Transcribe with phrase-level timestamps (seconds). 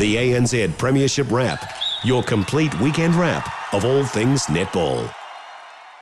[0.00, 5.14] The ANZ Premiership Wrap, your complete weekend wrap of all things netball.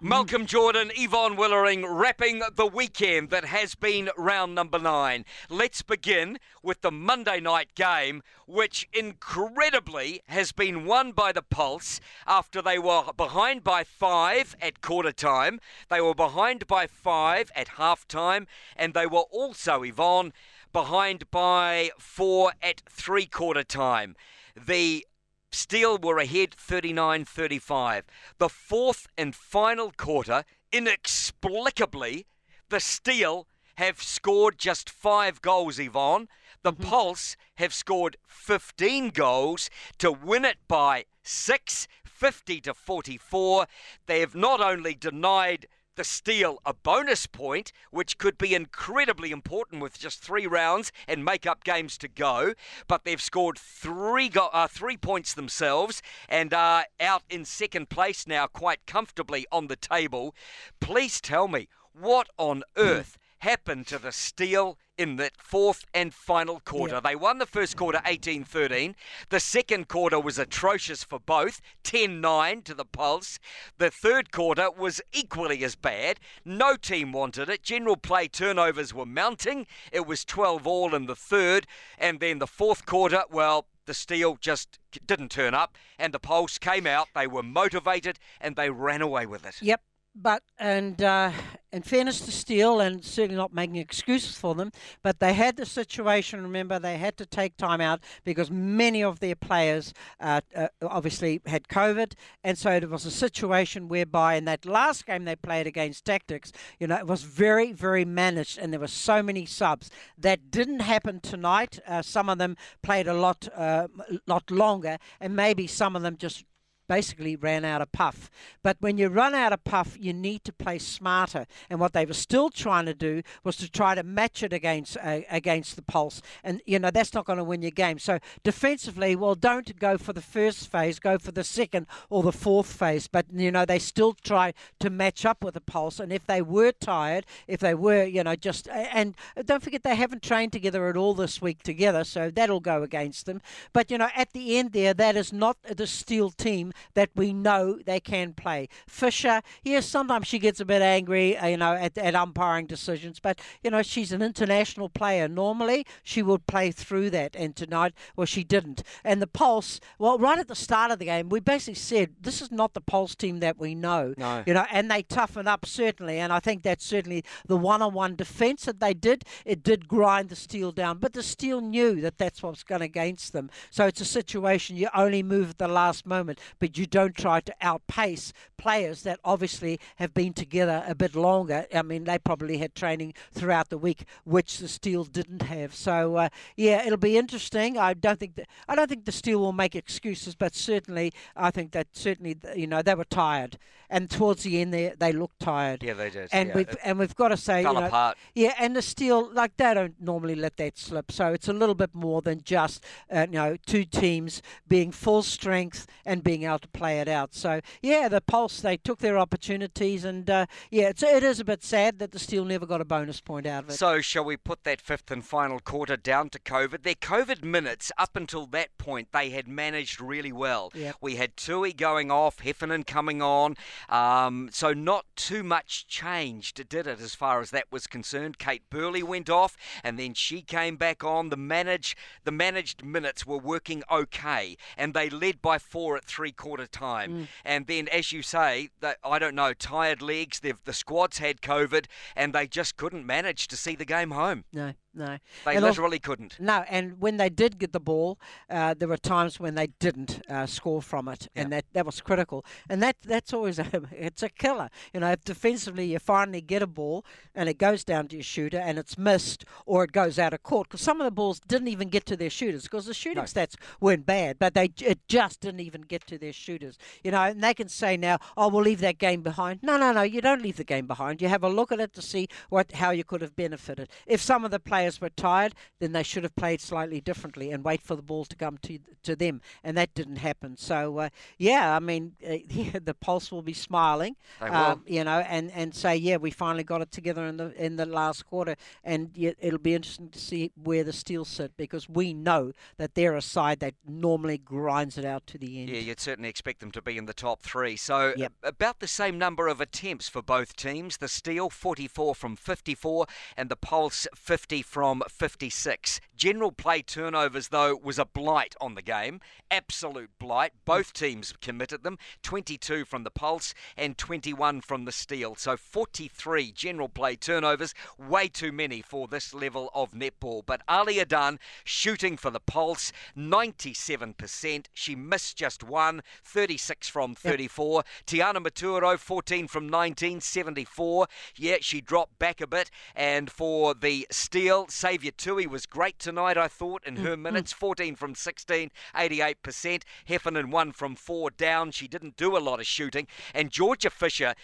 [0.00, 5.24] Malcolm Jordan, Yvonne Willering wrapping the weekend that has been round number nine.
[5.48, 12.00] Let's begin with the Monday night game, which incredibly has been won by the Pulse
[12.28, 15.58] after they were behind by five at quarter time.
[15.90, 18.46] They were behind by five at half time,
[18.76, 20.32] and they were also, Yvonne,
[20.72, 24.16] behind by four at three quarter time.
[24.56, 25.06] The
[25.52, 28.04] Steel were ahead 39 35.
[28.38, 32.26] The fourth and final quarter, inexplicably,
[32.68, 36.28] the Steel have scored just five goals, Yvonne.
[36.62, 36.84] The mm-hmm.
[36.84, 43.66] Pulse have scored 15 goals to win it by six, 50 to 44.
[44.06, 45.66] They have not only denied
[46.00, 51.22] the Steel a bonus point, which could be incredibly important with just three rounds and
[51.22, 52.54] make up games to go.
[52.88, 58.26] But they've scored three go- uh, three points themselves and are out in second place
[58.26, 60.34] now, quite comfortably on the table.
[60.80, 66.60] Please tell me what on earth happened to the Steel in the fourth and final
[66.60, 66.96] quarter.
[66.96, 67.04] Yep.
[67.04, 68.94] They won the first quarter 18 13.
[69.30, 73.38] The second quarter was atrocious for both 10 9 to the Pulse.
[73.78, 76.20] The third quarter was equally as bad.
[76.44, 77.62] No team wanted it.
[77.62, 79.66] General play turnovers were mounting.
[79.90, 81.66] It was 12 all in the third.
[81.98, 86.58] And then the fourth quarter, well, the Steel just didn't turn up, and the Pulse
[86.58, 87.08] came out.
[87.14, 89.56] They were motivated and they ran away with it.
[89.60, 89.80] Yep,
[90.14, 91.30] but and uh,
[91.72, 94.72] in fairness to Steel, and certainly not making excuses for them,
[95.02, 96.42] but they had the situation.
[96.42, 101.40] Remember, they had to take time out because many of their players uh, uh, obviously
[101.46, 105.66] had COVID, and so it was a situation whereby in that last game they played
[105.66, 109.90] against Tactics, you know, it was very, very managed, and there were so many subs.
[110.18, 111.78] That didn't happen tonight.
[111.86, 113.86] Uh, some of them played a lot, uh,
[114.26, 116.44] lot longer, and maybe some of them just
[116.90, 118.28] basically ran out of puff.
[118.64, 121.46] But when you run out of puff, you need to play smarter.
[121.70, 124.96] And what they were still trying to do was to try to match it against
[124.96, 126.20] uh, against the pulse.
[126.42, 128.00] And you know that's not going to win your game.
[128.00, 130.98] So defensively, well, don't go for the first phase.
[130.98, 133.06] Go for the second or the fourth phase.
[133.06, 136.00] But you know they still try to match up with the pulse.
[136.00, 139.14] And if they were tired, if they were, you know, just and
[139.44, 143.26] don't forget they haven't trained together at all this week together, so that'll go against
[143.26, 143.40] them.
[143.72, 147.32] But you know, at the end there, that is not the Steel team that we
[147.32, 148.68] know they can play.
[148.86, 153.20] Fisher, yes, sometimes she gets a bit angry, uh, you know, at, at umpiring decisions,
[153.20, 155.28] but you know she's an international player.
[155.28, 158.82] Normally she would play through that, and tonight, well, she didn't.
[159.04, 162.42] And the Pulse, well, right at the start of the game, we basically said this
[162.42, 164.14] is not the Pulse team that we know.
[164.16, 164.42] No.
[164.46, 168.64] You know, and they toughen up certainly, and I think that's certainly the one-on-one defence
[168.64, 169.24] that they did.
[169.44, 173.32] It did grind the Steel down, but the Steel knew that that's what's going against
[173.32, 173.50] them.
[173.70, 177.16] So it's a situation you only move at the last moment, but but you don't
[177.16, 181.66] try to outpace players that obviously have been together a bit longer.
[181.74, 185.74] I mean, they probably had training throughout the week, which the Steel didn't have.
[185.74, 187.76] So uh, yeah, it'll be interesting.
[187.76, 191.50] I don't think that I don't think the Steel will make excuses, but certainly I
[191.50, 193.58] think that certainly you know they were tired,
[193.88, 195.82] and towards the end they they looked tired.
[195.82, 196.28] Yeah, they did.
[196.30, 198.16] And yeah, we've and we've got to say, fell you know, apart.
[198.34, 201.10] yeah, and the Steel like they don't normally let that slip.
[201.10, 205.22] So it's a little bit more than just uh, you know two teams being full
[205.22, 207.34] strength and being able to play it out.
[207.34, 211.44] So yeah, the Pulse they took their opportunities, and uh, yeah, it's, it is a
[211.44, 213.74] bit sad that the Steel never got a bonus point out of it.
[213.74, 216.82] So shall we put that fifth and final quarter down to COVID?
[216.82, 220.70] Their COVID minutes up until that point they had managed really well.
[220.74, 220.96] Yep.
[221.00, 223.56] We had Tui going off, Heffernan coming on,
[223.88, 228.38] um, so not too much changed, did it, as far as that was concerned?
[228.38, 231.28] Kate Burley went off, and then she came back on.
[231.28, 236.32] The manage the managed minutes were working okay, and they led by four at three
[236.40, 237.12] quarter time.
[237.12, 237.28] Mm.
[237.44, 238.70] And then, as you say,
[239.04, 240.40] I don't know, tired legs.
[240.40, 241.84] The squads had COVID,
[242.16, 244.44] and they just couldn't manage to see the game home.
[244.52, 245.18] No, no.
[245.44, 246.40] They and literally also, couldn't.
[246.40, 248.18] No, and when they did get the ball,
[248.48, 251.42] uh, there were times when they didn't uh, score from it, yeah.
[251.42, 252.44] and that, that was critical.
[252.68, 254.68] And that that's always a it's a killer.
[254.92, 257.04] You know, if defensively you finally get a ball
[257.34, 260.42] and it goes down to your shooter and it's missed or it goes out of
[260.42, 263.18] court, because some of the balls didn't even get to their shooters because the shooting
[263.18, 263.22] no.
[263.22, 266.78] stats weren't bad, but they it just didn't even get to their shooters.
[267.04, 269.62] You know, and they can say now, oh, we'll leave that game behind.
[269.62, 271.22] No, no, no, you don't leave the game behind.
[271.22, 273.88] You have a look at it to see what how you could have benefited.
[274.06, 277.50] If some of the players players were tired, then they should have played slightly differently
[277.50, 280.56] and wait for the ball to come to to them, and that didn't happen.
[280.56, 282.38] So uh, yeah, I mean, uh,
[282.82, 286.80] the Pulse will be smiling, um, you know, and, and say yeah, we finally got
[286.80, 290.84] it together in the in the last quarter, and it'll be interesting to see where
[290.84, 295.26] the Steel sit because we know that they're a side that normally grinds it out
[295.26, 295.68] to the end.
[295.68, 297.76] Yeah, you'd certainly expect them to be in the top three.
[297.76, 298.32] So Yep.
[298.42, 300.98] about the same number of attempts for both teams.
[300.98, 303.06] The Steel 44 from 54
[303.36, 306.00] and the Pulse 50 from 56.
[306.16, 309.20] General play turnovers though was a blight on the game.
[309.50, 310.52] Absolute blight.
[310.64, 311.98] Both teams committed them.
[312.22, 315.34] 22 from the Pulse and 21 from the Steel.
[315.34, 317.74] So 43 general play turnovers.
[317.98, 320.42] Way too many for this level of netball.
[320.46, 324.66] But Aliyah Dunn shooting for the Pulse 97%.
[324.72, 326.02] She missed just one.
[326.22, 327.82] 36 from 34.
[328.06, 330.20] Tiana Metuarau 14 from 19.
[330.20, 331.08] 74.
[331.34, 332.70] Yeah, she dropped back a bit.
[332.94, 337.22] And for the Steel, Saviour Tui was great tonight, I thought, in her mm, mm.
[337.22, 337.52] minutes.
[337.52, 338.70] 14 from 16.
[338.94, 339.82] 88%.
[340.06, 341.70] Heffernan 1 from 4 down.
[341.70, 343.06] She didn't do a lot of shooting.
[343.34, 344.34] And Georgia Fisher,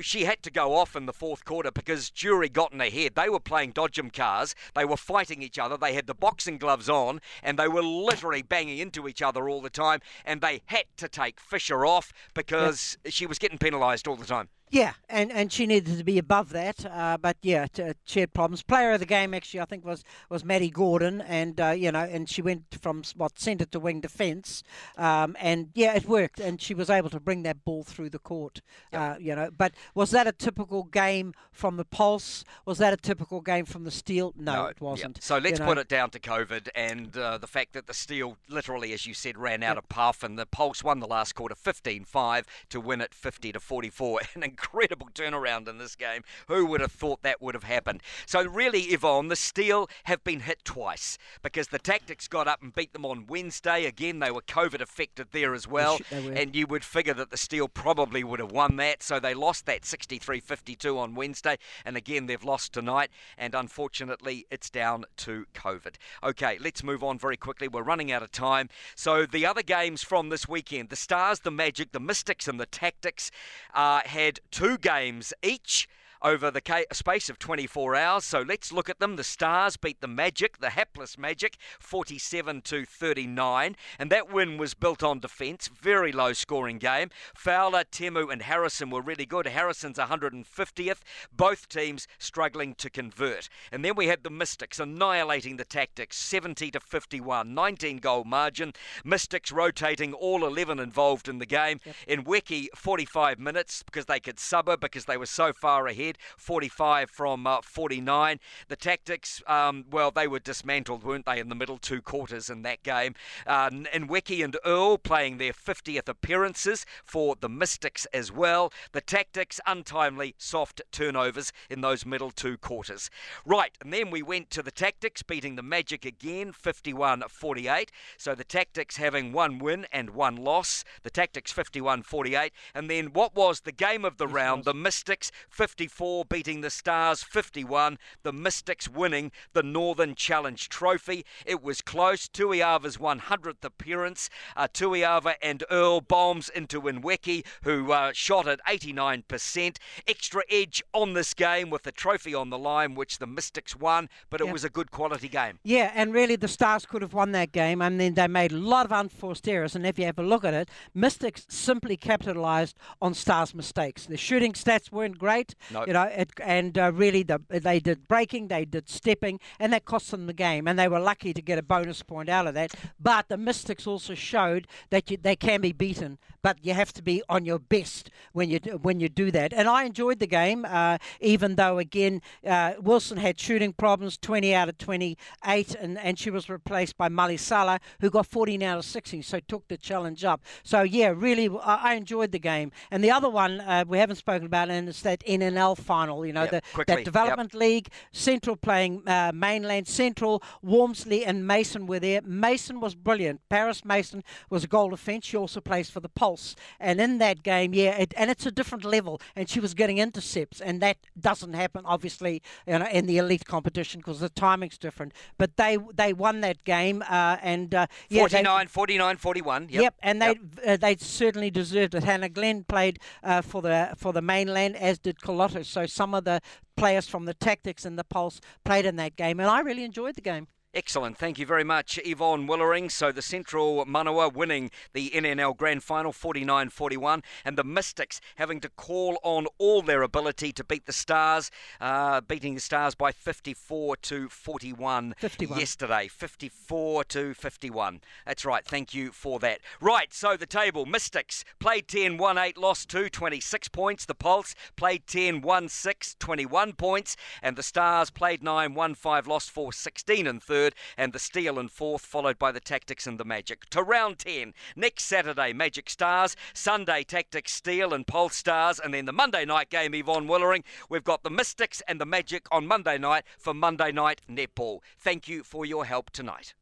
[0.00, 3.14] she had to go off in the fourth quarter because Jury got in her head.
[3.14, 4.54] They were playing dodgem cars.
[4.74, 5.76] They were fighting each other.
[5.76, 9.60] They had the boxing gloves on and they were literally banging into each other all
[9.60, 10.00] the time.
[10.24, 14.48] And they had to take Fisher off because she was getting penalised all the time.
[14.72, 16.86] Yeah, and, and she needed to be above that.
[16.86, 18.62] Uh, but yeah, t- uh, she had problems.
[18.62, 22.00] Player of the game actually, I think was was Maddie Gordon, and uh, you know,
[22.00, 24.62] and she went from what centre to wing defence,
[24.96, 28.18] um, and yeah, it worked, and she was able to bring that ball through the
[28.18, 28.62] court.
[28.94, 32.42] Uh, you know, but was that a typical game from the Pulse?
[32.64, 34.32] Was that a typical game from the Steel?
[34.38, 35.22] No, it wasn't.
[35.22, 35.82] So let's you put know.
[35.82, 39.36] it down to COVID and uh, the fact that the Steel, literally, as you said,
[39.36, 43.12] ran out of puff, and the Pulse won the last quarter 15-5 to win it
[43.12, 44.20] 50 to 44.
[44.34, 46.22] An incredible turnaround in this game.
[46.48, 48.02] Who would have thought that would have happened?
[48.26, 52.74] So really, Yvonne, the Steel have been hit twice because the Tactics got up and
[52.74, 53.86] beat them on Wednesday.
[53.86, 56.32] Again, they were COVID affected there as well, sh- they were.
[56.32, 59.02] and you would figure that the Steel probably would have won that.
[59.02, 63.10] So they lost that 63-52 on Wednesday, and again they've lost tonight.
[63.36, 65.96] And unfortunately, it's down to COVID.
[66.22, 67.68] Okay, let's move on very quickly.
[67.68, 68.68] We're running out of time.
[68.94, 72.66] So the other games from this weekend: the Stars, the Magic, the Mystics, and the
[72.66, 73.30] Tactics
[73.74, 75.88] uh, had two games each
[76.22, 78.24] over the ca- space of 24 hours.
[78.24, 79.16] So let's look at them.
[79.16, 84.74] The Stars beat the Magic, the hapless Magic, 47 to 39, and that win was
[84.74, 85.68] built on defence.
[85.68, 87.10] Very low scoring game.
[87.34, 89.46] Fowler, Temu, and Harrison were really good.
[89.46, 91.00] Harrison's 150th.
[91.36, 93.48] Both teams struggling to convert.
[93.70, 98.72] And then we had the Mystics annihilating the Tactics, 70 to 51, 19 goal margin.
[99.04, 101.80] Mystics rotating all 11 involved in the game.
[102.06, 107.10] In Nweke, 45 minutes because they could sub because they were so far ahead, 45
[107.10, 108.40] from uh, 49.
[108.68, 112.62] The Tactics, um, well, they were dismantled, weren't they, in the middle two quarters in
[112.62, 113.14] that game.
[113.46, 118.72] Uh, and Nweke and Earle playing their 50th appearances for the Mystics as well.
[118.92, 123.10] The Tactics, untimely soft turnovers in those middle two quarters.
[123.44, 127.90] Right, and then we went to the Tactics beating the Magic again, 51 48.
[128.16, 130.84] So the Tactics having one win and one loss.
[131.02, 132.52] The Tactics 51 48.
[132.74, 134.64] And then what was the game of the round?
[134.64, 137.96] The Mystics 54 beating the Stars 51.
[138.24, 141.24] The Mystics winning the Northern Challenge Trophy.
[141.46, 142.26] It was close.
[142.28, 144.28] Toeava's 100th appearance.
[144.56, 149.76] Uh, Toeava and Earle bombs into Winweki, who uh, shot at 89%.
[150.08, 154.08] Extra edge on this game with the trophy on the line, which the Mystics won,
[154.28, 154.52] but it Yeah.
[154.52, 155.60] was a good quality game.
[155.62, 157.80] Yeah, and really the Stars could have won that game.
[157.80, 160.42] I mean, they made a lot of unforced errors, and if you have a look
[160.44, 164.06] at it, Mystics simply capitalised on Stars' mistakes.
[164.06, 165.84] The shooting stats weren't great, No.
[165.92, 169.84] You know, it, and uh, really the, they did breaking, they did stepping, and that
[169.84, 170.66] cost them the game.
[170.66, 172.72] And they were lucky to get a bonus point out of that.
[172.98, 177.02] But the Mystics also showed that you, they can be beaten, but you have to
[177.02, 179.52] be on your best when you when you do that.
[179.52, 184.54] And I enjoyed the game, uh, even though again uh, Wilson had shooting problems, 20
[184.54, 188.78] out of 28, and, and she was replaced by Mali Salah, who got 14 out
[188.78, 190.42] of 16, so took the challenge up.
[190.62, 192.72] So yeah, really, I, I enjoyed the game.
[192.90, 196.24] And the other one uh, we haven't spoken about, and it's that NNL final.
[196.26, 197.04] You know, Yep, the, that yep.
[197.04, 202.20] development league, Central playing uh, mainland Central, Walmsley and Mason were there.
[202.22, 203.40] Mason was brilliant.
[203.48, 205.26] Paris Mason was a goal defence.
[205.26, 208.50] She also plays for the Pulse, and in that game, yeah, it, and it's a
[208.50, 209.20] different level.
[209.36, 213.44] And she was getting intercepts, and that doesn't happen obviously you know, in the elite
[213.44, 215.12] competition because the timing's different.
[215.38, 219.68] But they they won that game, uh, and uh, yeah, they- 49, 49, 41.
[219.70, 219.82] Yep.
[219.82, 220.38] Yep, and they Yep.
[220.66, 222.04] uh, they certainly deserved it.
[222.04, 225.61] Hannah Glenn played uh, for the for the mainland, as did Colotta.
[225.62, 226.40] So some of the
[226.76, 230.14] players from the tactics and the Pulse played in that game, and I really enjoyed
[230.14, 230.48] the game.
[230.74, 231.18] Excellent.
[231.18, 232.88] Thank you very much, Yvonne Willering.
[232.88, 238.58] So the Central Manawa winning the NNL Grand Final 49 41, and the Mystics having
[238.60, 243.12] to call on all their ability to beat the Stars, uh, beating the Stars by
[243.12, 245.60] 54 to 41 51.
[245.60, 246.08] yesterday.
[246.08, 248.00] 54 to 51.
[248.24, 248.64] That's right.
[248.64, 249.60] Thank you for that.
[249.78, 250.14] Right.
[250.14, 254.06] So the table Mystics played 10, won 8, lost 2, 26 points.
[254.06, 257.14] The Pulse played 10, won 6, 21 points.
[257.42, 261.18] And the Stars played 9, won 5, lost 4, 16 and third third, and the
[261.18, 263.68] Steel in fourth, followed by the tactics and the Magic.
[263.70, 269.06] To round 10, next Saturday, Magic Stars, Sunday, Tactics, Steel and Pulse Stars, and then
[269.06, 270.62] the Monday night game, Yvonne Willering.
[270.88, 274.80] We've got the Mystics and the Magic on Monday night for Monday night netball.
[274.98, 276.54] Thank you for your help tonight.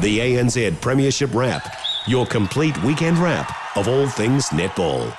[0.00, 5.14] The ANZ Premiership Wrap, your complete weekend wrap of all things netball.